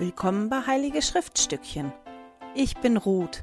[0.00, 1.92] Willkommen bei Heilige Schriftstückchen.
[2.54, 3.42] Ich bin Ruth.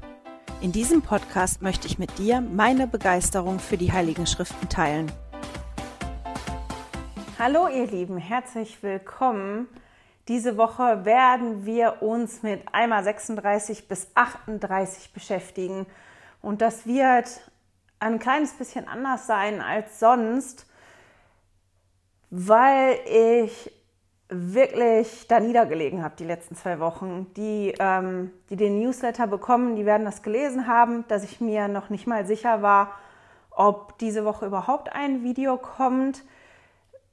[0.62, 5.12] In diesem Podcast möchte ich mit dir meine Begeisterung für die Heiligen Schriften teilen.
[7.38, 9.68] Hallo ihr Lieben, herzlich willkommen.
[10.28, 15.84] Diese Woche werden wir uns mit einmal 36 bis 38 beschäftigen
[16.40, 17.28] und das wird
[17.98, 20.64] ein kleines bisschen anders sein als sonst,
[22.30, 23.75] weil ich
[24.28, 27.32] wirklich da niedergelegen habe die letzten zwei Wochen.
[27.36, 31.90] Die, ähm, die den Newsletter bekommen, die werden das gelesen haben, dass ich mir noch
[31.90, 32.92] nicht mal sicher war,
[33.50, 36.24] ob diese Woche überhaupt ein Video kommt,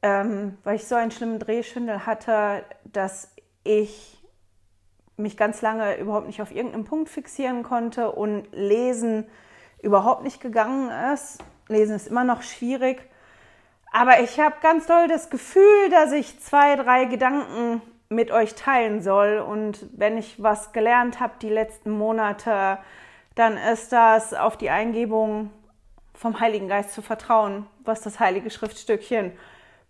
[0.01, 3.33] ähm, weil ich so einen schlimmen Drehschwindel hatte, dass
[3.63, 4.19] ich
[5.15, 9.25] mich ganz lange überhaupt nicht auf irgendeinen Punkt fixieren konnte und lesen
[9.81, 11.43] überhaupt nicht gegangen ist.
[11.67, 13.07] Lesen ist immer noch schwierig.
[13.93, 17.79] Aber ich habe ganz doll das Gefühl, dass ich zwei, drei Gedanken
[18.09, 19.37] mit euch teilen soll.
[19.37, 22.79] Und wenn ich was gelernt habe die letzten Monate,
[23.35, 25.51] dann ist das auf die Eingebung
[26.15, 29.31] vom Heiligen Geist zu vertrauen, was das heilige Schriftstückchen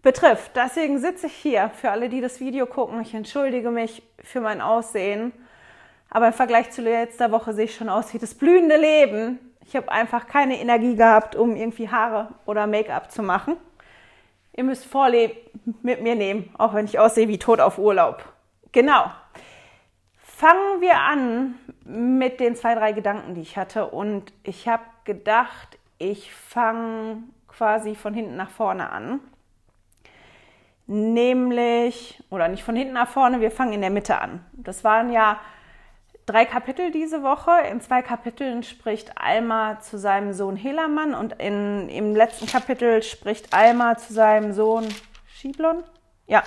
[0.02, 0.52] betrifft.
[0.56, 3.02] Deswegen sitze ich hier für alle, die das Video gucken.
[3.02, 5.32] Ich entschuldige mich für mein Aussehen.
[6.10, 9.40] Aber im Vergleich zu letzter Woche sehe ich schon aus wie das blühende Leben.
[9.66, 13.56] Ich habe einfach keine Energie gehabt, um irgendwie Haare oder Make-up zu machen.
[14.56, 15.36] Ihr müsst Vorleben
[15.82, 18.24] mit mir nehmen, auch wenn ich aussehe wie tot auf Urlaub.
[18.72, 19.12] Genau.
[20.18, 23.88] Fangen wir an mit den zwei, drei Gedanken, die ich hatte.
[23.88, 29.20] Und ich habe gedacht, ich fange quasi von hinten nach vorne an.
[30.86, 34.46] Nämlich, oder nicht von hinten nach vorne, wir fangen in der Mitte an.
[34.54, 35.40] Das waren ja
[36.26, 37.52] drei Kapitel diese Woche.
[37.70, 43.54] In zwei Kapiteln spricht Alma zu seinem Sohn Helaman und in, im letzten Kapitel spricht
[43.54, 44.88] Alma zu seinem Sohn
[45.28, 45.84] Schiblon.
[46.28, 46.44] Ja,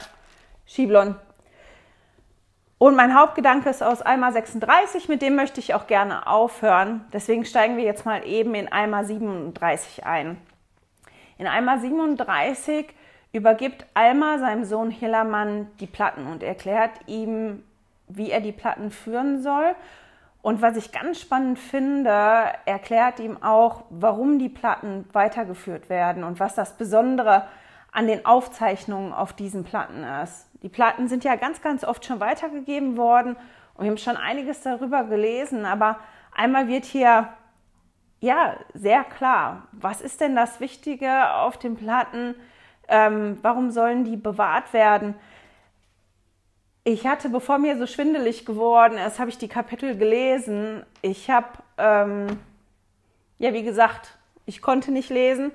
[0.64, 1.16] Schiblon.
[2.78, 7.06] Und mein Hauptgedanke ist aus Alma 36, mit dem möchte ich auch gerne aufhören.
[7.12, 10.36] Deswegen steigen wir jetzt mal eben in Alma 37 ein.
[11.38, 12.86] In Alma 37
[13.32, 17.62] übergibt Alma seinem Sohn Helaman die Platten und erklärt ihm,
[18.08, 19.74] wie er die Platten führen soll.
[20.42, 22.10] Und was ich ganz spannend finde,
[22.66, 27.48] erklärt ihm auch, warum die Platten weitergeführt werden und was das Besondere
[27.90, 30.48] an den Aufzeichnungen auf diesen Platten ist.
[30.62, 33.36] Die Platten sind ja ganz, ganz oft schon weitergegeben worden
[33.74, 35.98] und wir haben schon einiges darüber gelesen, aber
[36.34, 37.28] einmal wird hier
[38.20, 42.34] ja sehr klar, was ist denn das Wichtige auf den Platten?
[42.88, 45.14] Ähm, warum sollen die bewahrt werden?
[46.88, 50.86] Ich hatte, bevor mir so schwindelig geworden ist, habe ich die Kapitel gelesen.
[51.02, 51.48] Ich habe,
[51.78, 52.38] ähm,
[53.40, 55.50] ja, wie gesagt, ich konnte nicht lesen.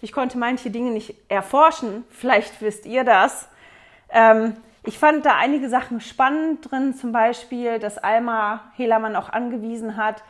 [0.00, 2.04] Ich konnte manche Dinge nicht erforschen.
[2.10, 3.48] Vielleicht wisst ihr das.
[4.10, 4.54] Ähm,
[4.84, 10.22] ich fand da einige Sachen spannend drin, zum Beispiel, dass Alma Helamann auch angewiesen hat,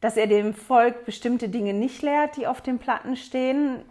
[0.00, 3.84] dass er dem Volk bestimmte Dinge nicht lehrt, die auf den Platten stehen,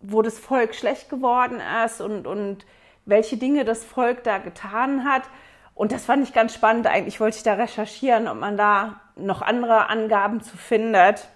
[0.00, 2.64] wo das Volk schlecht geworden ist und, und
[3.06, 5.22] welche Dinge das Volk da getan hat.
[5.74, 6.86] Und das fand ich ganz spannend.
[6.86, 11.28] Eigentlich wollte ich da recherchieren, ob man da noch andere Angaben zu findet,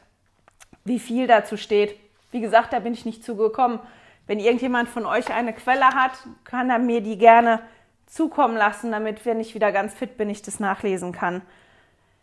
[0.84, 1.98] wie viel dazu steht.
[2.30, 3.80] Wie gesagt, da bin ich nicht zugekommen.
[4.26, 6.12] Wenn irgendjemand von euch eine Quelle hat,
[6.44, 7.60] kann er mir die gerne
[8.06, 11.42] zukommen lassen, damit, wenn ich wieder ganz fit bin, ich das nachlesen kann.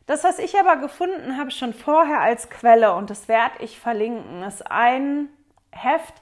[0.05, 4.43] Das, was ich aber gefunden habe, schon vorher als Quelle, und das werde ich verlinken,
[4.43, 5.29] ist ein
[5.71, 6.13] Heft,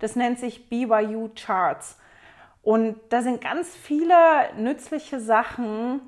[0.00, 1.98] das nennt sich BYU Charts.
[2.64, 4.16] Und da sind ganz viele
[4.56, 6.00] nützliche Sachen.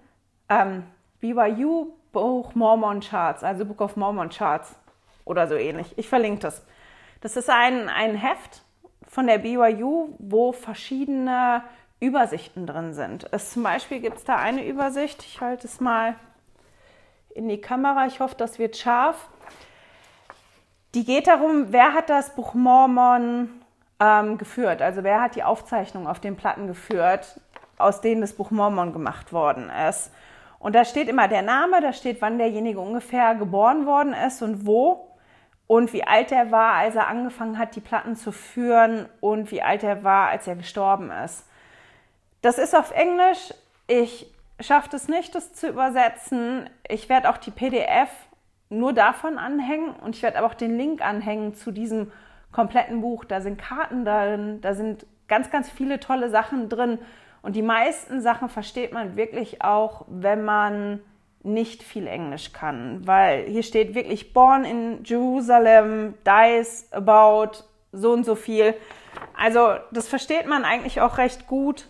[0.49, 0.85] Ähm,
[1.21, 4.75] BYU Buch Mormon Charts, also Book of Mormon Charts
[5.27, 5.93] oder so ähnlich.
[5.99, 6.65] Ich verlinke das.
[7.21, 8.63] Das ist ein, ein Heft
[9.07, 11.63] von der BYU, wo verschiedene
[12.01, 13.27] Übersichten drin sind.
[13.33, 16.15] Es, zum Beispiel gibt es da eine Übersicht, ich halte es mal
[17.35, 19.29] in die Kamera, ich hoffe, das wird scharf.
[20.95, 23.51] Die geht darum, wer hat das Buch Mormon
[24.01, 24.83] ähm, geführt.
[24.83, 27.41] Also wer hat die Aufzeichnung auf den Platten geführt,
[27.79, 30.11] aus denen das Buch Mormon gemacht worden ist.
[30.59, 34.67] Und da steht immer der Name, da steht, wann derjenige ungefähr geboren worden ist und
[34.67, 35.07] wo
[35.67, 39.63] und wie alt er war, als er angefangen hat, die Platten zu führen und wie
[39.63, 41.45] alt er war, als er gestorben ist.
[42.41, 43.53] Das ist auf Englisch.
[43.87, 46.71] Ich schaffe es nicht, das zu übersetzen.
[46.89, 48.09] Ich werde auch die PDF
[48.69, 52.13] nur davon anhängen und ich werde aber auch den Link anhängen zu diesem
[52.57, 53.25] kompletten Buch.
[53.25, 56.99] Da sind Karten drin, da sind ganz, ganz viele tolle Sachen drin.
[57.43, 61.01] Und die meisten Sachen versteht man wirklich auch, wenn man
[61.43, 67.59] nicht viel Englisch kann, weil hier steht wirklich Born in Jerusalem, dies about
[67.93, 68.75] so und so viel.
[69.37, 71.89] Also das versteht man eigentlich auch recht gut.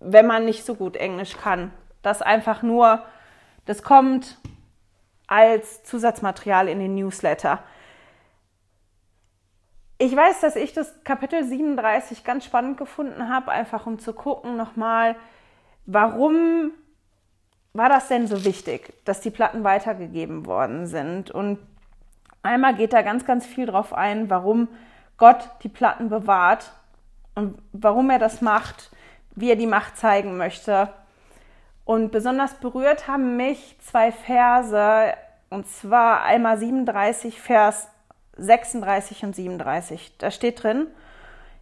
[0.00, 1.72] wenn man nicht so gut Englisch kann.
[2.02, 3.02] Das einfach nur,
[3.64, 4.38] das kommt
[5.26, 7.62] als Zusatzmaterial in den Newsletter.
[10.00, 14.56] Ich weiß, dass ich das Kapitel 37 ganz spannend gefunden habe, einfach um zu gucken
[14.56, 15.16] nochmal,
[15.86, 16.70] warum
[17.72, 21.32] war das denn so wichtig, dass die Platten weitergegeben worden sind?
[21.32, 21.58] Und
[22.44, 24.68] einmal geht da ganz, ganz viel drauf ein, warum
[25.16, 26.72] Gott die Platten bewahrt
[27.34, 28.92] und warum er das macht,
[29.34, 30.90] wie er die Macht zeigen möchte.
[31.84, 35.14] Und besonders berührt haben mich zwei Verse,
[35.50, 37.88] und zwar einmal 37, Vers
[38.38, 40.16] 36 und 37.
[40.18, 40.86] Da steht drin,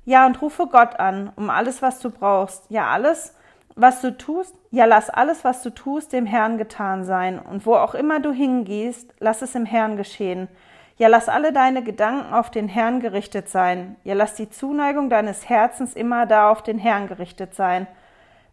[0.04, 2.70] ja, und rufe Gott an, um alles, was du brauchst.
[2.70, 3.34] Ja, alles,
[3.74, 7.38] was du tust, ja, lass alles, was du tust, dem Herrn getan sein.
[7.38, 10.48] Und wo auch immer du hingehst, lass es im Herrn geschehen.
[10.96, 13.96] Ja, lass alle deine Gedanken auf den Herrn gerichtet sein.
[14.04, 17.86] Ja, lass die Zuneigung deines Herzens immer da auf den Herrn gerichtet sein.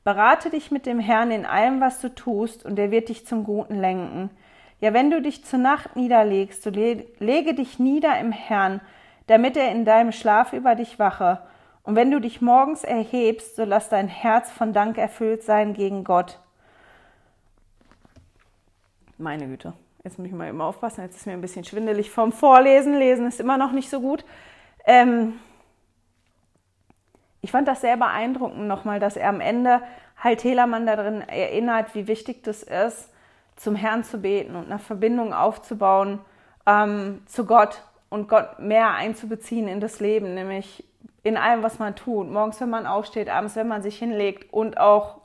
[0.03, 3.45] Berate dich mit dem Herrn in allem, was du tust, und er wird dich zum
[3.45, 4.29] Guten lenken.
[4.83, 8.81] Ja, wenn du dich zur Nacht niederlegst, so lege dich nieder im Herrn,
[9.27, 11.41] damit er in deinem Schlaf über dich wache.
[11.83, 16.03] Und wenn du dich morgens erhebst, so lass dein Herz von Dank erfüllt sein gegen
[16.03, 16.37] Gott.
[19.17, 19.71] Meine Güte,
[20.03, 22.99] jetzt muss ich mal immer aufpassen, jetzt ist mir ein bisschen schwindelig vom Vorlesen.
[22.99, 24.25] Lesen ist immer noch nicht so gut.
[24.85, 25.39] Ähm
[27.39, 29.81] ich fand das sehr beeindruckend nochmal, dass er am Ende
[30.17, 33.12] halt Helamann darin erinnert, wie wichtig das ist,
[33.55, 36.19] zum Herrn zu beten und eine Verbindung aufzubauen
[36.65, 40.83] ähm, zu Gott und Gott mehr einzubeziehen in das Leben, nämlich
[41.23, 42.29] in allem, was man tut.
[42.29, 45.21] Morgens, wenn man aufsteht, abends, wenn man sich hinlegt und auch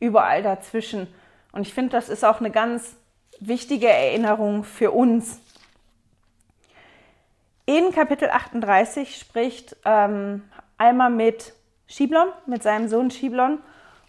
[0.00, 1.06] überall dazwischen.
[1.52, 2.96] Und ich finde, das ist auch eine ganz
[3.40, 5.40] wichtige Erinnerung für uns.
[7.64, 10.42] In Kapitel 38 spricht ähm,
[10.78, 11.54] Alma mit
[11.86, 13.58] Schiblon, mit seinem Sohn Schiblon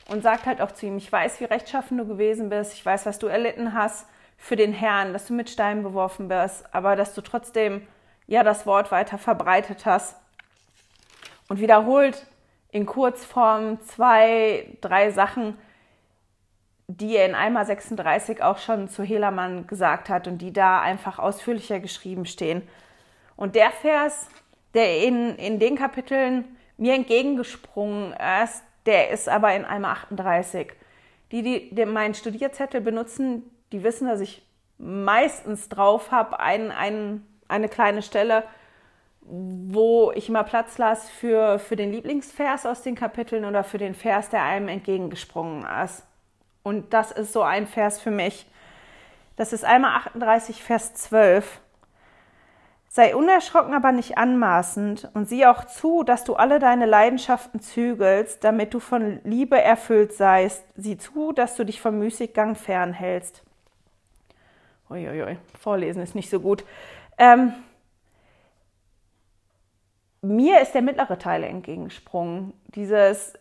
[0.08, 3.06] und sagt halt auch zu ihm, ich weiß, wie rechtschaffen du gewesen bist, ich weiß,
[3.06, 4.08] was du erlitten hast
[4.38, 7.86] für den Herrn, dass du mit Steinen beworfen bist, aber dass du trotzdem
[8.28, 10.16] ja das Wort weiter verbreitet hast
[11.50, 12.26] und wiederholt
[12.72, 15.58] in Kurzform zwei, drei Sachen,
[16.88, 21.20] die er in Eimer 36 auch schon zu Helamann gesagt hat und die da einfach
[21.20, 22.62] ausführlicher geschrieben stehen.
[23.36, 24.30] Und der Vers,
[24.74, 26.46] der in, in den Kapiteln
[26.78, 28.14] mir entgegengesprungen
[28.44, 30.74] ist, der ist aber in Alma 38.
[31.32, 34.44] Die, die, die meinen Studierzettel benutzen, die wissen, dass ich
[34.78, 38.44] meistens drauf habe, ein, ein, eine kleine Stelle,
[39.22, 43.94] wo ich immer Platz lasse für, für den Lieblingsvers aus den Kapiteln oder für den
[43.94, 46.04] Vers, der einem entgegengesprungen ist.
[46.64, 48.46] Und das ist so ein Vers für mich.
[49.36, 51.60] Das ist einmal 38, Vers 12.
[52.98, 58.44] Sei unerschrocken, aber nicht anmaßend und sieh auch zu, dass du alle deine Leidenschaften zügelst,
[58.44, 60.66] damit du von Liebe erfüllt seist.
[60.76, 63.44] Sieh zu, dass du dich vom Müßiggang fernhältst.
[64.90, 66.66] Uiuiui, vorlesen ist nicht so gut.
[67.20, 67.54] Ähm,
[70.24, 72.54] mir ist der mittlere Teil entgegengesprungen.
[72.70, 73.36] Dieses,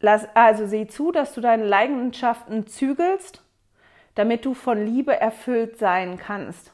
[0.00, 3.44] lass, also sieh zu, dass du deine Leidenschaften zügelst,
[4.16, 6.72] damit du von Liebe erfüllt sein kannst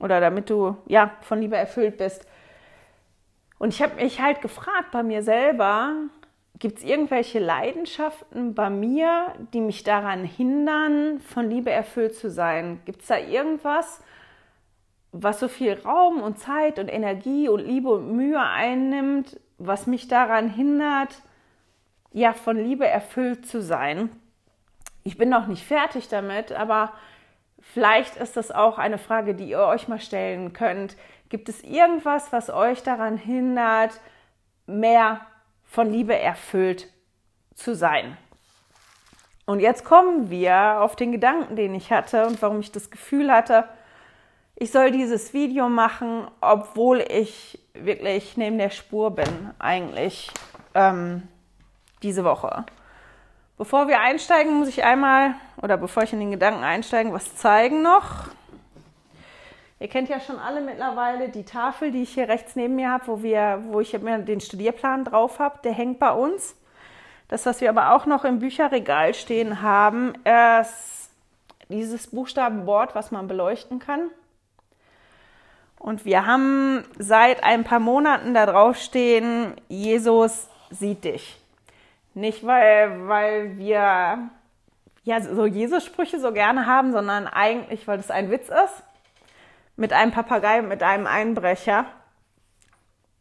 [0.00, 2.26] oder damit du ja von Liebe erfüllt bist.
[3.58, 5.94] Und ich habe mich halt gefragt bei mir selber,
[6.58, 12.80] gibt es irgendwelche Leidenschaften bei mir, die mich daran hindern, von Liebe erfüllt zu sein?
[12.84, 14.02] Gibt es da irgendwas,
[15.12, 20.08] was so viel Raum und Zeit und Energie und Liebe und Mühe einnimmt, was mich
[20.08, 21.22] daran hindert,
[22.12, 24.10] ja, von Liebe erfüllt zu sein?
[25.04, 26.92] Ich bin noch nicht fertig damit, aber
[27.72, 30.96] Vielleicht ist das auch eine Frage, die ihr euch mal stellen könnt.
[31.28, 34.00] Gibt es irgendwas, was euch daran hindert,
[34.66, 35.20] mehr
[35.64, 36.88] von Liebe erfüllt
[37.54, 38.16] zu sein?
[39.46, 43.30] Und jetzt kommen wir auf den Gedanken, den ich hatte und warum ich das Gefühl
[43.30, 43.68] hatte,
[44.56, 50.30] ich soll dieses Video machen, obwohl ich wirklich neben der Spur bin, eigentlich
[50.74, 51.26] ähm,
[52.02, 52.64] diese Woche.
[53.56, 57.82] Bevor wir einsteigen, muss ich einmal, oder bevor ich in den Gedanken einsteigen, was zeigen
[57.82, 58.26] noch.
[59.78, 63.06] Ihr kennt ja schon alle mittlerweile die Tafel, die ich hier rechts neben mir habe,
[63.06, 65.60] wo, wo ich mir den Studierplan drauf habe.
[65.62, 66.56] Der hängt bei uns.
[67.28, 71.10] Das, was wir aber auch noch im Bücherregal stehen haben, ist
[71.68, 74.10] dieses Buchstabenboard, was man beleuchten kann.
[75.78, 81.43] Und wir haben seit ein paar Monaten da drauf stehen, Jesus sieht dich.
[82.14, 84.30] Nicht, weil, weil wir
[85.02, 88.82] ja so Jesus-Sprüche so gerne haben, sondern eigentlich, weil das ein Witz ist.
[89.76, 91.86] Mit einem Papagei mit einem Einbrecher.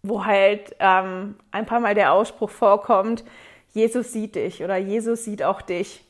[0.04, 3.24] wo halt ähm, ein paar Mal der Ausspruch vorkommt,
[3.74, 6.06] Jesus sieht dich oder Jesus sieht auch dich.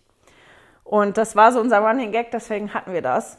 [0.83, 3.37] Und das war so unser Running Gag, deswegen hatten wir das.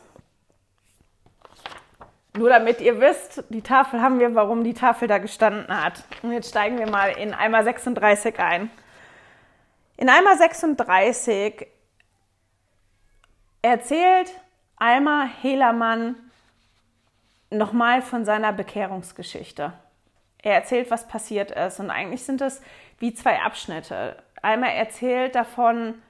[2.36, 6.04] Nur damit ihr wisst, die Tafel haben wir, warum die Tafel da gestanden hat.
[6.22, 8.70] Und jetzt steigen wir mal in Eimer 36 ein.
[9.96, 11.68] In Eimer 36
[13.62, 14.32] erzählt
[14.76, 16.16] Alma Helamann
[17.50, 19.72] nochmal von seiner Bekehrungsgeschichte.
[20.42, 21.78] Er erzählt, was passiert ist.
[21.78, 22.60] Und eigentlich sind es
[22.98, 24.16] wie zwei Abschnitte.
[24.42, 26.02] Alma erzählt davon,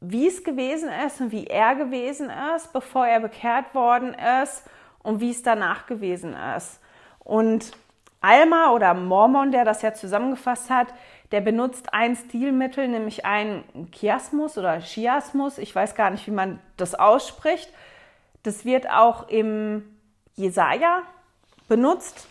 [0.00, 4.64] wie es gewesen ist und wie er gewesen ist, bevor er bekehrt worden ist
[5.02, 6.80] und wie es danach gewesen ist.
[7.20, 7.72] Und
[8.20, 10.88] Alma oder Mormon, der das ja zusammengefasst hat,
[11.30, 15.58] der benutzt ein Stilmittel, nämlich einen Chiasmus oder Chiasmus.
[15.58, 17.70] Ich weiß gar nicht, wie man das ausspricht.
[18.42, 19.84] Das wird auch im
[20.36, 21.02] Jesaja
[21.68, 22.26] benutzt.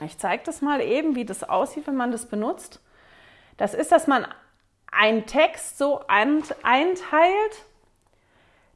[0.00, 2.80] Ich zeige das mal eben, wie das aussieht, wenn man das benutzt.
[3.56, 4.26] Das ist, dass man
[4.90, 6.52] einen Text so einteilt,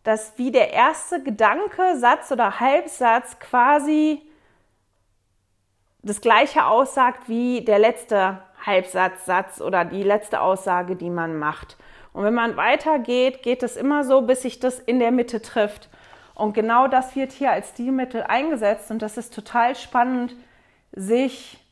[0.04, 4.22] dass wie der erste Gedanke, Satz oder Halbsatz quasi
[6.02, 11.76] das gleiche aussagt wie der letzte Halbsatz, Satz oder die letzte Aussage, die man macht.
[12.12, 15.88] Und wenn man weitergeht, geht es immer so, bis sich das in der Mitte trifft.
[16.34, 20.34] Und genau das wird hier als Stilmittel eingesetzt und das ist total spannend,
[20.92, 21.64] sich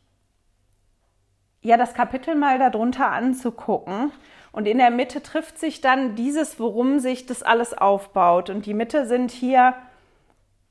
[1.61, 4.13] ja das Kapitel mal darunter anzugucken.
[4.53, 8.51] Und in der Mitte trifft sich dann dieses, worum sich das alles aufbaut.
[8.51, 9.75] Und die Mitte sind hier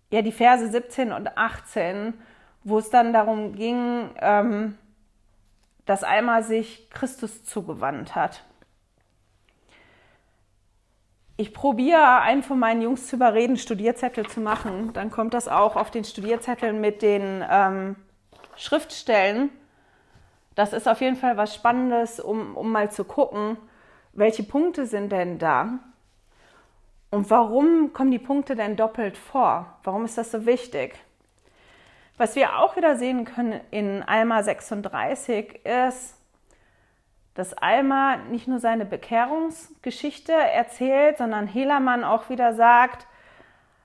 [0.10, 2.14] ja die Verse 17 und 18,
[2.64, 4.78] wo es dann darum ging, ähm,
[5.86, 8.44] dass Alma sich Christus zugewandt hat.
[11.36, 14.94] Ich probiere, einen von meinen Jungs zu überreden, Studierzettel zu machen.
[14.94, 17.96] Dann kommt das auch auf den Studierzetteln mit den ähm,
[18.56, 19.50] Schriftstellen.
[20.56, 23.58] Das ist auf jeden Fall was Spannendes, um, um mal zu gucken,
[24.14, 25.80] welche Punkte sind denn da
[27.14, 29.78] und warum kommen die Punkte denn doppelt vor?
[29.84, 30.96] Warum ist das so wichtig?
[32.24, 36.16] Was wir auch wieder sehen können in Alma 36 ist,
[37.34, 43.08] dass Alma nicht nur seine Bekehrungsgeschichte erzählt, sondern Helamann auch wieder sagt,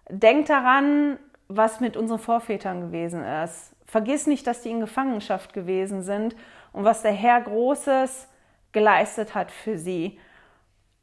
[0.09, 1.19] denkt daran,
[1.49, 3.75] was mit unseren Vorvätern gewesen ist.
[3.87, 6.37] Vergiss nicht, dass die in Gefangenschaft gewesen sind
[6.73, 8.29] und was der Herr Großes
[8.71, 10.21] geleistet hat für sie.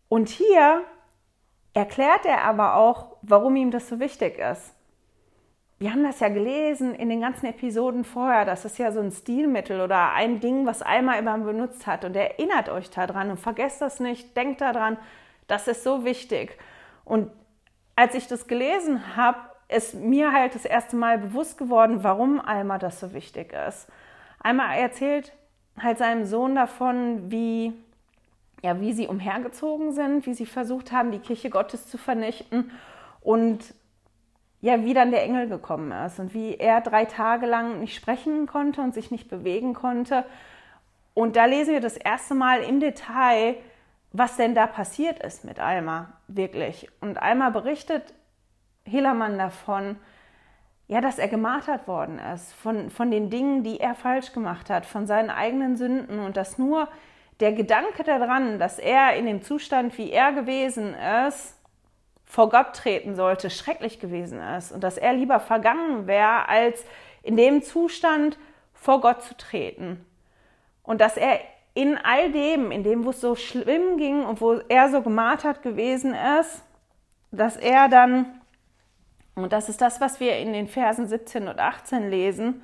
[0.08, 0.84] Und hier
[1.74, 4.75] erklärt er aber auch, warum ihm das so wichtig ist.
[5.78, 8.46] Wir haben das ja gelesen in den ganzen Episoden vorher.
[8.46, 12.06] Das ist ja so ein Stilmittel oder ein Ding, was einmal immer benutzt hat.
[12.06, 14.38] Und erinnert euch daran und vergesst das nicht.
[14.38, 14.98] Denkt daran,
[15.48, 16.58] das ist so wichtig.
[17.04, 17.30] Und
[17.98, 22.78] als ich das gelesen habe, ist mir halt das erste Mal bewusst geworden, warum Alma
[22.78, 23.88] das so wichtig ist.
[24.40, 25.34] Alma erzählt
[25.78, 27.74] halt seinem Sohn davon, wie,
[28.62, 32.72] ja, wie sie umhergezogen sind, wie sie versucht haben, die Kirche Gottes zu vernichten
[33.22, 33.74] und
[34.66, 38.48] ja, wie dann der Engel gekommen ist und wie er drei Tage lang nicht sprechen
[38.48, 40.26] konnte und sich nicht bewegen konnte.
[41.14, 43.58] Und da lesen wir das erste Mal im Detail,
[44.12, 46.90] was denn da passiert ist mit Alma, wirklich.
[47.00, 48.16] Und Alma berichtet
[48.86, 49.98] Helamann davon,
[50.88, 54.88] ja, dass er gemartert worden ist von, von den Dingen, die er falsch gemacht hat,
[54.88, 56.88] von seinen eigenen Sünden und dass nur
[57.40, 60.96] der Gedanke daran, dass er in dem Zustand, wie er gewesen
[61.28, 61.55] ist,
[62.26, 66.84] vor Gott treten sollte, schrecklich gewesen ist und dass er lieber vergangen wäre, als
[67.24, 68.38] in dem Zustand
[68.74, 70.06] vor Gott zu treten.
[70.84, 71.40] Und dass er
[71.74, 75.62] in all dem, in dem, wo es so schlimm ging und wo er so gemartert
[75.62, 76.64] gewesen ist,
[77.32, 78.42] dass er dann
[79.36, 82.64] und das ist das, was wir in den Versen 17 und 18 lesen,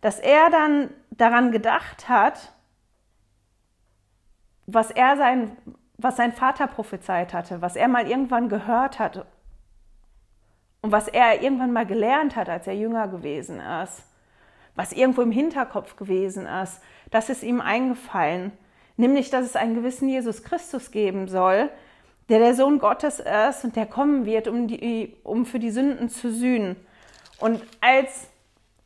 [0.00, 2.52] dass er dann daran gedacht hat,
[4.66, 5.56] was er sein,
[6.02, 9.26] was sein Vater prophezeit hatte, was er mal irgendwann gehört hat
[10.82, 14.04] und was er irgendwann mal gelernt hat, als er jünger gewesen ist,
[14.74, 16.80] was irgendwo im Hinterkopf gewesen ist,
[17.10, 18.52] das ist ihm eingefallen,
[18.96, 21.70] nämlich, dass es einen gewissen Jesus Christus geben soll,
[22.28, 26.08] der der Sohn Gottes ist und der kommen wird, um, die, um für die Sünden
[26.08, 26.76] zu sühnen.
[27.38, 28.28] Und als,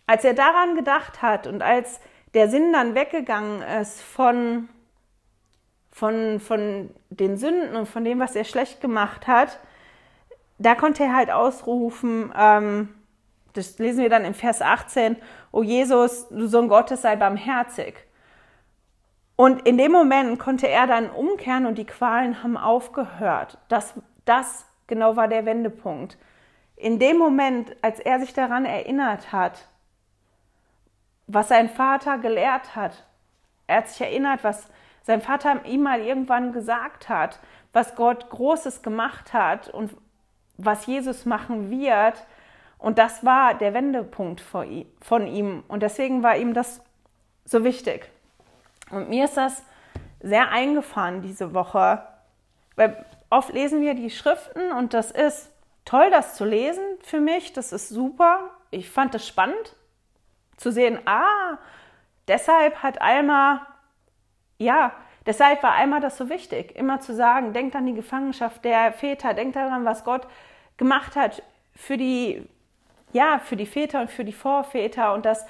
[0.07, 2.01] als er daran gedacht hat und als
[2.35, 4.69] der Sinn dann weggegangen ist von,
[5.97, 9.59] von, von den Sünden und von dem, was er schlecht gemacht hat,
[10.59, 12.95] da konnte er halt ausrufen, ähm,
[13.55, 15.17] das lesen wir dann im Vers 18,
[15.53, 17.95] O Jesus, du Sohn Gottes, sei barmherzig.
[19.37, 23.57] Und in dem Moment konnte er dann umkehren und die Qualen haben aufgehört.
[23.69, 23.95] Das,
[24.27, 26.19] das genau war der Wendepunkt.
[26.77, 29.67] In dem Moment, als er sich daran erinnert hat,
[31.27, 33.07] was sein Vater gelehrt hat.
[33.67, 34.69] Er hat sich erinnert, was
[35.07, 37.39] sein Vater ihm mal irgendwann gesagt hat,
[37.73, 39.97] was Gott Großes gemacht hat und
[40.57, 42.27] was Jesus machen wird.
[42.79, 45.63] Und das war der Wendepunkt von ihm.
[45.69, 46.83] Und deswegen war ihm das
[47.45, 48.11] so wichtig.
[48.91, 49.63] Und mir ist das
[50.21, 52.03] sehr eingefahren diese Woche,
[52.75, 55.53] weil oft lesen wir die Schriften und das ist
[55.85, 57.53] toll, das zu lesen für mich.
[57.53, 58.51] Das ist super.
[58.73, 59.77] Ich fand es spannend
[60.57, 61.59] zu sehen, ah,
[62.27, 63.67] deshalb hat Alma,
[64.59, 64.93] ja,
[65.25, 69.35] deshalb war Alma das so wichtig, immer zu sagen, denkt an die Gefangenschaft der Väter,
[69.35, 70.27] denkt daran, was Gott
[70.77, 71.43] gemacht hat
[71.75, 72.47] für die,
[73.13, 75.47] ja, für die Väter und für die Vorväter und dass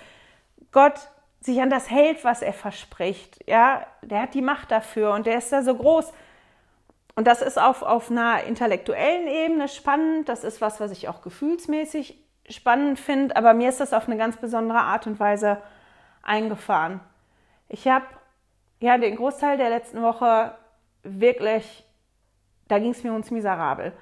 [0.73, 1.09] Gott
[1.41, 3.39] sich an das hält, was er verspricht.
[3.49, 6.13] Ja, der hat die Macht dafür und der ist da so groß.
[7.15, 10.29] Und das ist auf, auf einer intellektuellen Ebene spannend.
[10.29, 13.37] Das ist was, was ich auch gefühlsmäßig spannend finde.
[13.37, 15.63] Aber mir ist das auf eine ganz besondere Art und Weise
[16.23, 17.01] eingefahren.
[17.69, 18.05] Ich habe
[18.81, 20.55] ja den Großteil der letzten Woche
[21.03, 21.85] wirklich,
[22.69, 23.93] da ging es mir uns miserabel.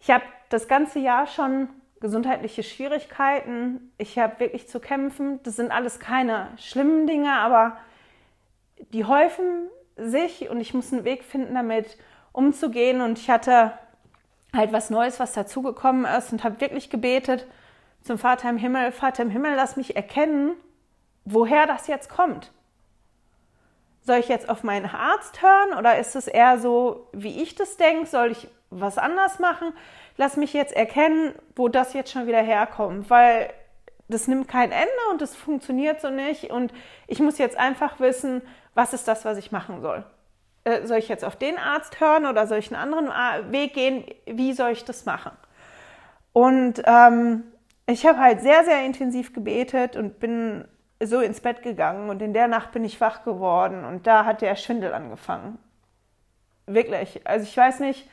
[0.00, 1.68] Ich habe das ganze Jahr schon
[2.00, 3.92] gesundheitliche Schwierigkeiten.
[3.96, 5.40] Ich habe wirklich zu kämpfen.
[5.44, 7.76] Das sind alles keine schlimmen Dinge, aber
[8.92, 11.96] die häufen sich und ich muss einen Weg finden, damit
[12.32, 13.00] umzugehen.
[13.00, 13.72] Und ich hatte
[14.52, 17.46] halt was Neues, was dazugekommen ist und habe wirklich gebetet
[18.02, 20.54] zum Vater im Himmel, Vater im Himmel, lass mich erkennen,
[21.24, 22.52] woher das jetzt kommt.
[24.02, 27.76] Soll ich jetzt auf meinen Arzt hören oder ist es eher so, wie ich das
[27.76, 28.06] denke?
[28.06, 29.72] Soll ich was anders machen?
[30.16, 33.52] lass mich jetzt erkennen, wo das jetzt schon wieder herkommt, weil
[34.08, 36.72] das nimmt kein Ende und das funktioniert so nicht und
[37.06, 38.42] ich muss jetzt einfach wissen,
[38.74, 40.04] was ist das, was ich machen soll.
[40.64, 44.04] Äh, soll ich jetzt auf den Arzt hören oder soll ich einen anderen Weg gehen?
[44.26, 45.32] Wie soll ich das machen?
[46.32, 47.44] Und ähm,
[47.86, 50.66] ich habe halt sehr, sehr intensiv gebetet und bin
[51.02, 54.40] so ins Bett gegangen und in der Nacht bin ich wach geworden und da hat
[54.40, 55.58] der Schwindel angefangen.
[56.66, 57.26] Wirklich.
[57.26, 58.08] Also ich weiß nicht,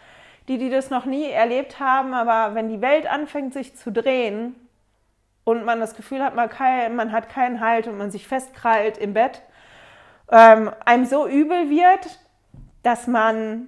[0.47, 4.56] die, die das noch nie erlebt haben, aber wenn die Welt anfängt sich zu drehen
[5.43, 8.97] und man das Gefühl hat, man, kein, man hat keinen Halt und man sich festkrallt
[8.97, 9.43] im Bett,
[10.32, 12.19] ähm, einem so übel wird,
[12.84, 13.67] dass man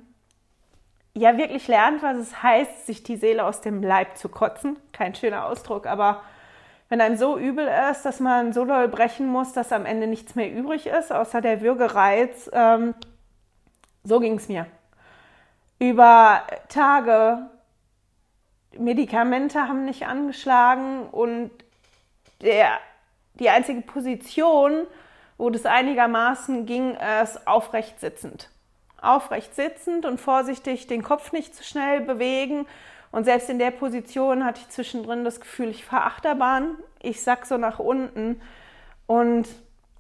[1.14, 4.78] ja wirklich lernt, was es heißt, sich die Seele aus dem Leib zu kotzen.
[4.92, 6.22] Kein schöner Ausdruck, aber
[6.92, 10.36] wenn einem so übel ist, dass man so doll brechen muss, dass am Ende nichts
[10.36, 12.94] mehr übrig ist, außer der Würgereiz, ähm,
[14.04, 14.66] so ging es mir
[15.80, 17.50] über Tage.
[18.78, 21.52] Medikamente haben nicht angeschlagen und
[22.42, 22.78] der,
[23.36, 24.86] die einzige Position,
[25.38, 28.50] wo das einigermaßen ging, ist aufrecht sitzend.
[29.02, 32.68] Aufrecht sitzend und vorsichtig den Kopf nicht zu schnell bewegen.
[33.12, 36.78] Und selbst in der Position hatte ich zwischendrin das Gefühl, ich fahre Achterbahn.
[37.02, 38.42] Ich sack so nach unten.
[39.06, 39.48] Und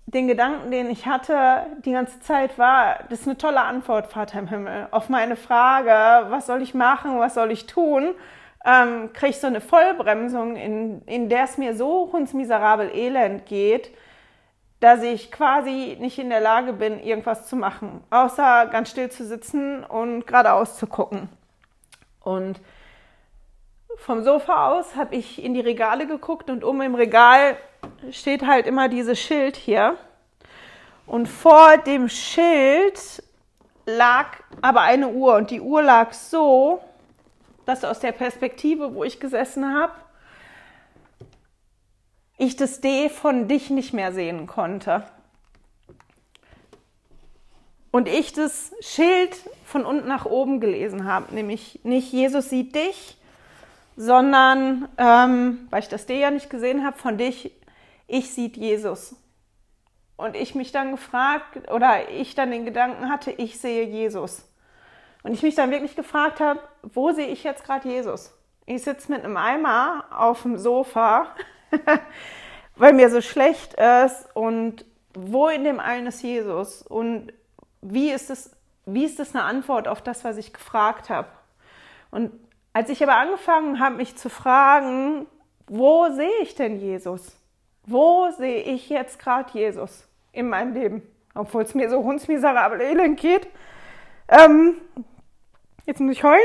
[0.06, 4.39] den Gedanken, den ich hatte die ganze Zeit, war, das ist eine tolle Antwort, Vater
[4.39, 8.13] im Himmel, auf meine Frage, was soll ich machen, was soll ich tun,
[8.65, 13.91] ähm, kriege ich so eine Vollbremsung, in, in der es mir so hundsmiserabel elend geht,
[14.80, 19.26] dass ich quasi nicht in der Lage bin, irgendwas zu machen, außer ganz still zu
[19.26, 21.30] sitzen und geradeaus zu gucken.
[22.21, 22.60] Und
[23.97, 27.58] vom Sofa aus habe ich in die Regale geguckt und oben im Regal
[28.12, 29.97] steht halt immer dieses Schild hier.
[31.06, 33.23] Und vor dem Schild
[33.86, 36.82] lag aber eine Uhr und die Uhr lag so,
[37.65, 39.93] dass aus der Perspektive, wo ich gesessen habe,
[42.38, 45.04] ich das D von dich nicht mehr sehen konnte.
[47.91, 53.17] Und ich das Schild von unten nach oben gelesen habe, nämlich nicht Jesus sieht dich,
[53.95, 57.51] sondern, ähm, weil ich das D ja nicht gesehen habe, von dich,
[58.08, 59.15] ich sieht Jesus.
[60.17, 64.47] Und ich mich dann gefragt, oder ich dann den Gedanken hatte, ich sehe Jesus.
[65.23, 68.34] Und ich mich dann wirklich gefragt habe, wo sehe ich jetzt gerade Jesus?
[68.65, 71.27] Ich sitze mit einem Eimer auf dem Sofa,
[72.75, 74.27] weil mir so schlecht ist.
[74.36, 76.82] Und wo in dem einen ist Jesus?
[76.82, 77.34] Und
[77.82, 78.51] wie ist es,
[78.86, 81.27] wie ist das eine Antwort auf das, was ich gefragt habe?
[82.12, 82.32] Und
[82.73, 85.27] als ich aber angefangen habe, mich zu fragen,
[85.67, 87.36] wo sehe ich denn Jesus?
[87.86, 91.01] Wo sehe ich jetzt gerade Jesus in meinem Leben?
[91.34, 93.47] Obwohl es mir so hundsmiserabel elend geht.
[94.27, 94.75] Ähm,
[95.86, 96.39] jetzt muss ich heulen.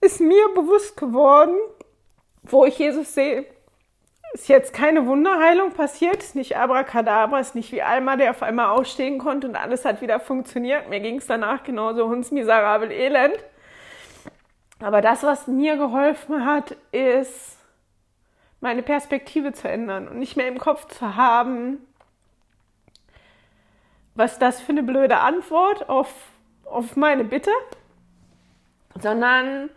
[0.00, 1.56] Ist mir bewusst geworden,
[2.42, 3.46] wo ich Jesus sehe
[4.32, 8.70] ist jetzt keine Wunderheilung passiert, ist nicht Abracadabra, ist nicht wie Alma, der auf einmal
[8.70, 10.88] ausstehen konnte und alles hat wieder funktioniert.
[10.88, 13.38] Mir ging es danach genauso hundsmiserabel elend.
[14.80, 17.58] Aber das, was mir geholfen hat, ist
[18.60, 21.78] meine Perspektive zu ändern und nicht mehr im Kopf zu haben,
[24.14, 26.12] was das für eine blöde Antwort auf,
[26.64, 27.52] auf meine Bitte,
[29.00, 29.70] sondern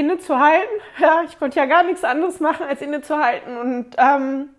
[0.00, 0.68] innezuhalten.
[0.98, 4.50] Ja, ich konnte ja gar nichts anderes machen, als innezuhalten und ähm,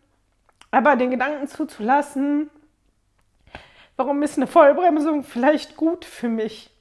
[0.72, 2.50] aber den Gedanken zuzulassen,
[3.98, 6.72] warum ist eine Vollbremsung vielleicht gut für mich?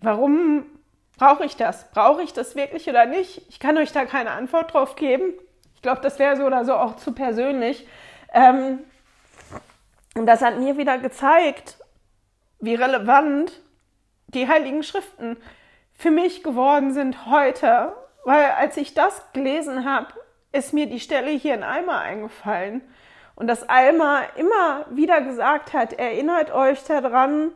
[0.00, 0.66] Warum
[1.18, 1.90] brauche ich das?
[1.90, 3.42] Brauche ich das wirklich oder nicht?
[3.48, 5.32] Ich kann euch da keine Antwort drauf geben.
[5.74, 7.86] Ich glaube, das wäre so oder so auch zu persönlich.
[8.32, 8.80] Ähm,
[10.14, 11.78] und das hat mir wieder gezeigt,
[12.60, 13.60] wie relevant
[14.28, 15.36] die Heiligen Schriften
[16.00, 17.92] für mich geworden sind heute.
[18.24, 20.08] Weil als ich das gelesen habe,
[20.50, 22.80] ist mir die Stelle hier in Alma eingefallen.
[23.34, 27.52] Und dass Alma immer wieder gesagt hat, erinnert euch daran,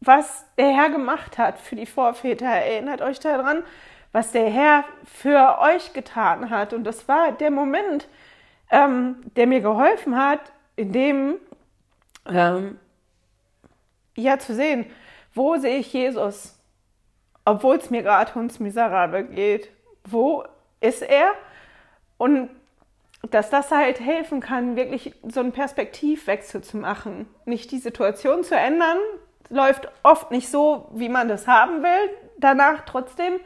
[0.00, 2.46] was der Herr gemacht hat für die Vorväter.
[2.46, 3.62] Erinnert euch daran,
[4.10, 6.72] was der Herr für euch getan hat.
[6.72, 8.08] Und das war der Moment,
[8.70, 10.40] ähm, der mir geholfen hat,
[10.74, 11.34] in dem
[12.28, 12.80] ähm,
[14.16, 14.86] ja zu sehen,
[15.34, 16.57] wo sehe ich Jesus,
[17.48, 19.70] obwohl es mir gerade hundsmiserabel geht.
[20.04, 20.44] Wo
[20.80, 21.32] ist er?
[22.18, 22.50] Und
[23.30, 27.26] dass das halt helfen kann, wirklich so einen Perspektivwechsel zu machen.
[27.46, 28.98] Nicht die Situation zu ändern,
[29.48, 33.40] läuft oft nicht so, wie man das haben will, danach trotzdem.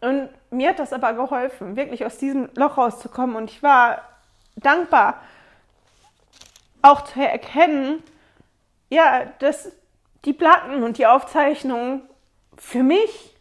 [0.00, 3.36] Und mir hat das aber geholfen, wirklich aus diesem Loch rauszukommen.
[3.36, 4.02] Und ich war
[4.56, 5.22] dankbar,
[6.82, 8.02] auch zu erkennen,
[8.90, 9.72] ja, dass
[10.26, 12.02] die Platten und die Aufzeichnungen
[12.56, 13.34] für mich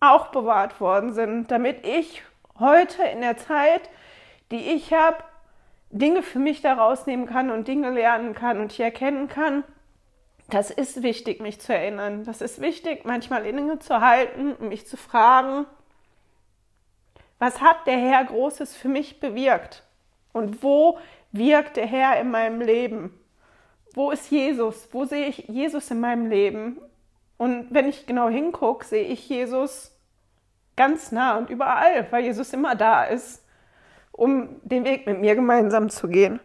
[0.00, 2.22] auch bewahrt worden sind, damit ich
[2.58, 3.88] heute in der Zeit,
[4.50, 5.18] die ich habe,
[5.90, 9.62] Dinge für mich da rausnehmen kann und Dinge lernen kann und ich erkennen kann,
[10.48, 12.24] das ist wichtig, mich zu erinnern.
[12.24, 15.66] Das ist wichtig, manchmal Dinge zu halten und mich zu fragen,
[17.38, 19.82] was hat der Herr Großes für mich bewirkt?
[20.32, 20.98] Und wo
[21.32, 23.18] wirkt der Herr in meinem Leben?
[23.94, 24.88] Wo ist Jesus?
[24.92, 26.80] Wo sehe ich Jesus in meinem Leben?
[27.42, 29.90] Und wenn ich genau hingucke, sehe ich Jesus
[30.76, 33.44] ganz nah und überall, weil Jesus immer da ist,
[34.12, 36.38] um den Weg mit mir gemeinsam zu gehen.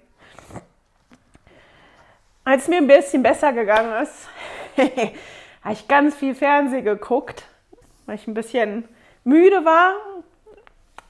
[2.43, 4.27] Als mir ein bisschen besser gegangen ist,
[5.61, 7.45] habe ich ganz viel Fernsehen geguckt,
[8.07, 8.89] weil ich ein bisschen
[9.23, 9.93] müde war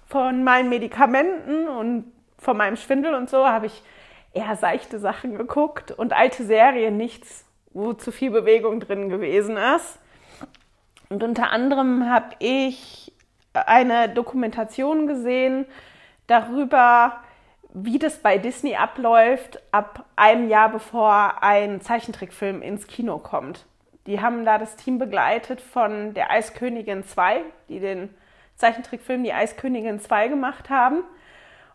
[0.08, 3.84] von meinen Medikamenten und von meinem Schwindel und so, habe ich
[4.34, 7.47] eher seichte Sachen geguckt und alte Serien, nichts,
[7.78, 10.00] wo zu viel Bewegung drin gewesen ist.
[11.10, 13.14] Und unter anderem habe ich
[13.54, 15.66] eine Dokumentation gesehen
[16.26, 17.22] darüber,
[17.74, 23.66] wie das bei Disney abläuft, ab einem Jahr bevor ein Zeichentrickfilm ins Kino kommt.
[24.08, 28.10] Die haben da das Team begleitet von der Eiskönigin 2, die den
[28.56, 31.04] Zeichentrickfilm Die Eiskönigin 2 gemacht haben.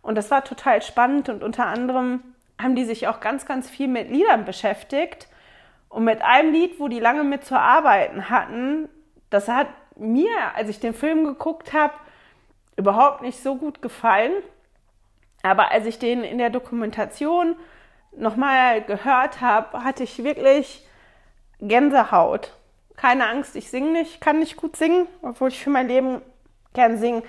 [0.02, 2.22] Und das war total spannend und unter anderem
[2.60, 5.28] haben die sich auch ganz, ganz viel mit Liedern beschäftigt.
[5.92, 8.88] Und mit einem Lied, wo die lange mit zu arbeiten hatten,
[9.28, 11.92] das hat mir, als ich den Film geguckt habe,
[12.78, 14.32] überhaupt nicht so gut gefallen.
[15.42, 17.56] Aber als ich den in der Dokumentation
[18.16, 20.88] nochmal gehört habe, hatte ich wirklich
[21.60, 22.56] Gänsehaut.
[22.96, 26.22] Keine Angst, ich singe nicht, kann nicht gut singen, obwohl ich für mein Leben
[26.72, 27.22] gern singe.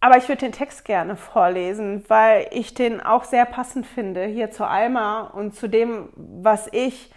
[0.00, 4.50] Aber ich würde den Text gerne vorlesen, weil ich den auch sehr passend finde, hier
[4.50, 7.12] zu Alma und zu dem, was ich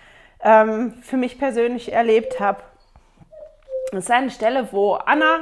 [0.46, 2.64] ähm, für mich persönlich erlebt habe.
[3.92, 5.40] Das ist eine Stelle, wo Anna,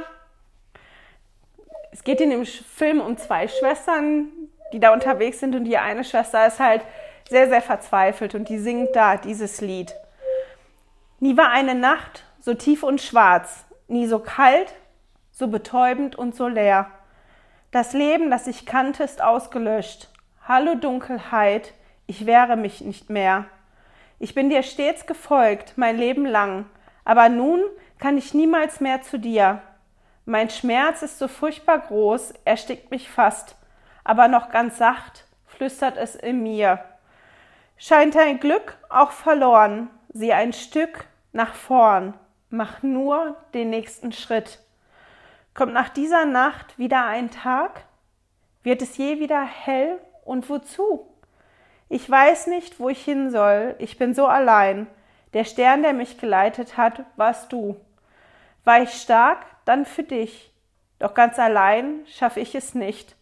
[1.92, 4.28] es geht in dem Film um zwei Schwestern,
[4.72, 6.82] die da unterwegs sind und die eine Schwester ist halt
[7.28, 9.94] sehr, sehr verzweifelt und die singt da dieses Lied.
[11.20, 14.74] Nie war eine Nacht so tief und schwarz, nie so kalt,
[15.30, 16.90] so betäubend und so leer.
[17.70, 20.10] Das Leben, das ich kannte, ist ausgelöscht.
[20.46, 21.72] Hallo Dunkelheit,
[22.06, 23.46] ich wehre mich nicht mehr.
[24.18, 26.66] Ich bin dir stets gefolgt, mein Leben lang,
[27.04, 27.62] aber nun
[27.98, 29.60] kann ich niemals mehr zu dir.
[30.24, 33.56] Mein Schmerz ist so furchtbar groß, er stickt mich fast,
[34.04, 36.80] aber noch ganz sacht flüstert es in mir.
[37.76, 42.14] Scheint dein Glück auch verloren, sieh ein Stück nach vorn,
[42.50, 44.60] mach nur den nächsten Schritt.
[45.54, 47.84] Kommt nach dieser Nacht wieder ein Tag?
[48.62, 51.06] Wird es je wieder hell und wozu?
[51.94, 54.88] Ich weiß nicht, wo ich hin soll, ich bin so allein.
[55.32, 57.76] Der Stern, der mich geleitet hat, warst du.
[58.64, 60.52] War ich stark, dann für dich.
[60.98, 63.14] Doch ganz allein schaffe ich es nicht.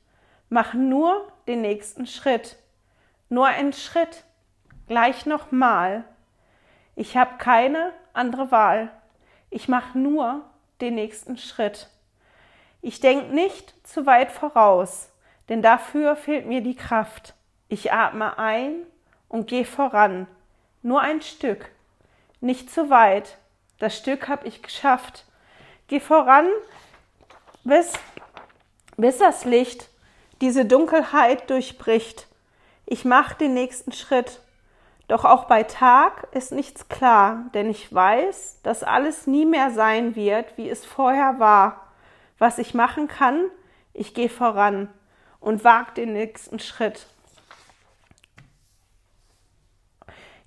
[0.49, 2.57] Mach nur den nächsten Schritt.
[3.29, 4.25] Nur einen Schritt.
[4.89, 6.05] Gleich nochmal.
[6.97, 8.91] Ich habe keine andere Wahl.
[9.51, 10.47] Ich mache nur
[10.81, 11.91] den nächsten Schritt.
[12.81, 15.11] Ich denke nicht zu weit voraus,
[15.51, 17.35] denn dafür fehlt mir die Kraft.
[17.73, 18.85] Ich atme ein
[19.31, 20.27] und gehe voran.
[20.83, 21.71] Nur ein Stück,
[22.43, 23.39] nicht zu weit.
[23.79, 25.25] Das Stück habe ich geschafft.
[25.89, 26.49] Geh voran,
[27.65, 27.95] bis,
[28.99, 29.89] bis das Licht
[30.43, 32.29] diese Dunkelheit durchbricht.
[32.85, 34.43] Ich mache den nächsten Schritt.
[35.09, 40.15] Doch auch bei Tag ist nichts klar, denn ich weiß, dass alles nie mehr sein
[40.15, 41.87] wird, wie es vorher war.
[42.39, 43.47] Was ich machen kann,
[43.95, 44.93] ich gehe voran
[45.41, 47.07] und wage den nächsten Schritt.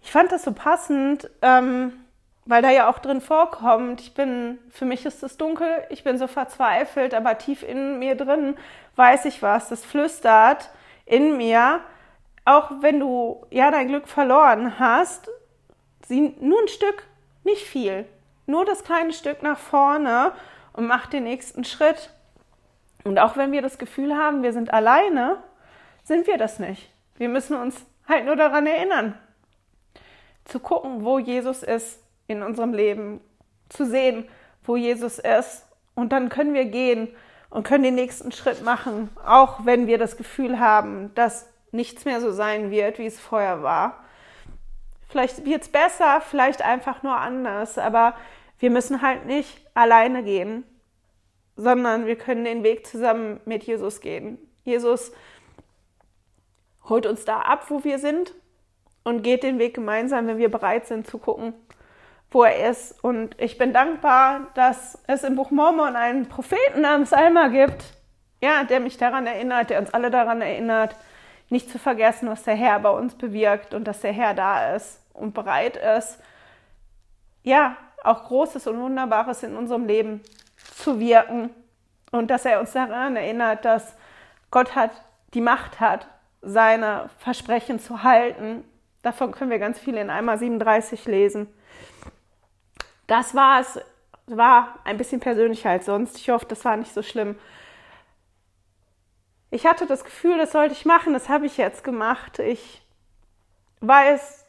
[0.05, 1.91] Ich fand das so passend, ähm,
[2.45, 6.19] weil da ja auch drin vorkommt, ich bin, für mich ist es dunkel, ich bin
[6.19, 8.55] so verzweifelt, aber tief in mir drin
[8.97, 10.69] weiß ich was, das flüstert
[11.07, 11.79] in mir,
[12.45, 15.27] auch wenn du ja dein Glück verloren hast,
[16.05, 17.07] sie nur ein Stück,
[17.43, 18.05] nicht viel,
[18.45, 20.33] nur das kleine Stück nach vorne
[20.73, 22.11] und mach den nächsten Schritt.
[23.03, 25.41] Und auch wenn wir das Gefühl haben, wir sind alleine,
[26.03, 26.91] sind wir das nicht.
[27.15, 29.17] Wir müssen uns halt nur daran erinnern,
[30.45, 33.19] zu gucken, wo Jesus ist in unserem Leben,
[33.69, 34.27] zu sehen,
[34.63, 35.65] wo Jesus ist.
[35.95, 37.09] Und dann können wir gehen
[37.49, 42.21] und können den nächsten Schritt machen, auch wenn wir das Gefühl haben, dass nichts mehr
[42.21, 44.03] so sein wird, wie es vorher war.
[45.09, 48.15] Vielleicht wird es besser, vielleicht einfach nur anders, aber
[48.59, 50.63] wir müssen halt nicht alleine gehen,
[51.55, 54.37] sondern wir können den Weg zusammen mit Jesus gehen.
[54.63, 55.11] Jesus
[56.89, 58.33] holt uns da ab, wo wir sind
[59.05, 61.53] und geht den Weg gemeinsam, wenn wir bereit sind zu gucken,
[62.31, 63.01] wo er ist.
[63.01, 67.85] Und ich bin dankbar, dass es im Buch Mormon einen Propheten namens Alma gibt,
[68.41, 70.97] ja, der mich daran erinnert, der uns alle daran erinnert,
[71.49, 74.99] nicht zu vergessen, was der Herr bei uns bewirkt und dass der Herr da ist
[75.13, 76.19] und bereit ist,
[77.43, 80.21] ja, auch Großes und Wunderbares in unserem Leben
[80.75, 81.51] zu wirken
[82.11, 83.95] und dass er uns daran erinnert, dass
[84.51, 84.91] Gott hat,
[85.33, 86.07] die Macht hat,
[86.41, 88.63] seine Versprechen zu halten.
[89.05, 91.47] Davon können wir ganz viel in einmal 37 lesen.
[93.05, 93.79] Das war es.
[94.25, 96.17] War ein bisschen persönlicher als sonst.
[96.17, 97.37] Ich hoffe, das war nicht so schlimm.
[99.51, 102.39] Ich hatte das Gefühl, das sollte ich machen, das habe ich jetzt gemacht.
[102.39, 102.81] Ich
[103.81, 104.47] weiß,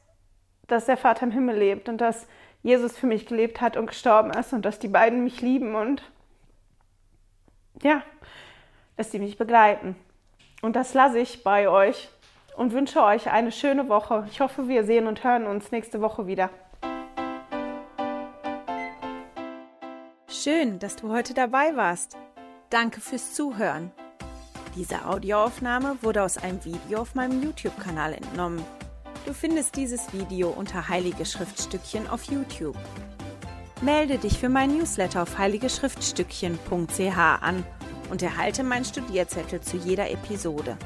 [0.68, 2.26] dass der Vater im Himmel lebt und dass
[2.62, 6.02] Jesus für mich gelebt hat und gestorben ist und dass die beiden mich lieben und
[7.82, 8.02] ja,
[8.96, 9.96] dass sie mich begleiten.
[10.62, 12.08] Und das lasse ich bei euch
[12.56, 14.26] und wünsche euch eine schöne Woche.
[14.30, 16.50] Ich hoffe, wir sehen und hören uns nächste Woche wieder.
[20.28, 22.16] Schön, dass du heute dabei warst.
[22.70, 23.92] Danke fürs Zuhören.
[24.74, 28.62] Diese Audioaufnahme wurde aus einem Video auf meinem YouTube-Kanal entnommen.
[29.24, 32.76] Du findest dieses Video unter Heilige Schriftstückchen auf YouTube.
[33.82, 37.64] Melde dich für mein Newsletter auf heiligeschriftstückchen.ch an
[38.10, 40.76] und erhalte meinen Studierzettel zu jeder Episode.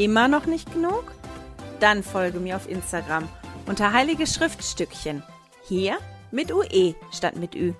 [0.00, 1.04] Immer noch nicht genug?
[1.78, 3.28] Dann folge mir auf Instagram
[3.66, 5.22] unter Heilige Schriftstückchen.
[5.68, 5.98] Hier
[6.30, 7.74] mit UE statt mit Ü.